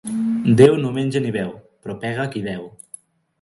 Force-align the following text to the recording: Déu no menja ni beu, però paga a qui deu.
Déu 0.61 0.77
no 0.79 0.91
menja 0.95 1.21
ni 1.25 1.33
beu, 1.35 1.51
però 1.85 1.97
paga 2.07 2.25
a 2.25 2.33
qui 2.33 2.43
deu. 2.49 2.67